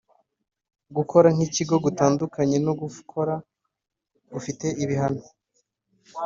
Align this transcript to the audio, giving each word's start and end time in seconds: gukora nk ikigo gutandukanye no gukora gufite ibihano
gukora 0.97 1.27
nk 1.35 1.41
ikigo 1.47 1.75
gutandukanye 1.85 2.57
no 2.65 2.73
gukora 2.81 3.33
gufite 4.33 4.65
ibihano 4.83 5.23